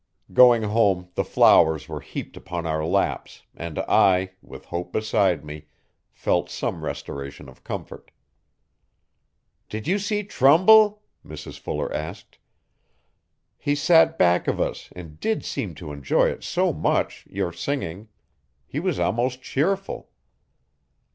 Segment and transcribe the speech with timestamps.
[0.33, 5.67] Going home the flowers were heaped upon our laps and I, with Hope beside me,
[6.11, 8.09] felt some restoration of comfort.
[9.69, 12.39] 'Did you see Trumbull?' Mrs Fuller asked.
[13.59, 18.07] 'He sat back of us and did seem to enjoy it so much your singing.
[18.65, 20.09] He was almost cheerful.